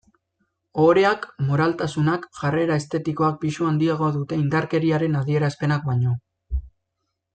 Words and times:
Ohoreak, 0.83 1.25
moraltasunak, 1.49 2.25
jarrera 2.39 2.77
estetikoak 2.83 3.37
pisu 3.43 3.67
handiagoa 3.73 4.09
dute 4.17 4.41
indarkeriaren 4.45 5.19
adierazpenak 5.21 5.87
baino. 5.93 6.17